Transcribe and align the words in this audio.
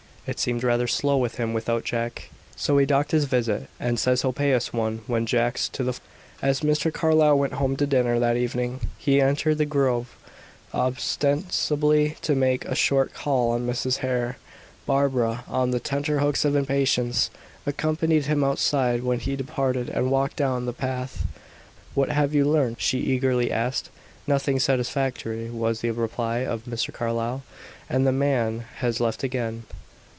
"It 0.27 0.39
seemed 0.39 0.63
rather 0.63 0.85
slow 0.87 1.17
with 1.17 1.37
him 1.37 1.51
without 1.51 1.83
Jack, 1.83 2.29
so 2.55 2.77
he 2.77 2.85
docked 2.85 3.09
his 3.11 3.25
visit, 3.25 3.67
and 3.79 3.99
says 3.99 4.21
he'll 4.21 4.31
pay 4.31 4.53
us 4.53 4.71
one 4.71 5.01
when 5.07 5.25
Jack's 5.25 5.67
to 5.69 5.83
the 5.83 5.93
fore." 5.93 6.05
As 6.43 6.59
Mr. 6.61 6.93
Carlyle 6.93 7.37
went 7.39 7.53
home 7.53 7.75
to 7.77 7.87
dinner 7.87 8.19
that 8.19 8.37
evening, 8.37 8.81
he 8.99 9.19
entered 9.19 9.57
the 9.57 9.65
grove, 9.65 10.15
ostensibly 10.75 12.17
to 12.21 12.35
make 12.35 12.63
a 12.65 12.75
short 12.75 13.15
call 13.15 13.49
on 13.49 13.65
Mrs. 13.65 13.97
Hare. 13.97 14.37
Barbara, 14.85 15.43
on 15.49 15.71
the 15.71 15.79
tenterhooks 15.79 16.45
of 16.45 16.55
impatience, 16.55 17.31
accompanied 17.65 18.27
him 18.27 18.43
outside 18.43 19.03
when 19.03 19.19
he 19.19 19.35
departed, 19.35 19.89
and 19.89 20.11
walked 20.11 20.35
down 20.37 20.65
the 20.67 20.71
path. 20.71 21.25
"What 21.95 22.09
have 22.09 22.35
you 22.35 22.45
learnt?" 22.45 22.79
she 22.79 22.99
eagerly 22.99 23.51
asked. 23.51 23.89
"Nothing 24.27 24.59
satisfactory," 24.59 25.49
was 25.49 25.81
the 25.81 25.89
reply 25.89 26.37
of 26.45 26.65
Mr. 26.65 26.93
Carlyle. 26.93 27.41
"And 27.89 28.05
the 28.05 28.11
man 28.13 28.65
has 28.77 28.99
left 29.01 29.23
again." 29.23 29.63